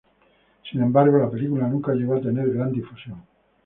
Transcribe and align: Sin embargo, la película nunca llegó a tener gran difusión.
Sin 0.71 0.81
embargo, 0.81 1.19
la 1.19 1.29
película 1.29 1.67
nunca 1.67 1.93
llegó 1.93 2.15
a 2.15 2.21
tener 2.21 2.49
gran 2.51 2.71
difusión. 2.71 3.21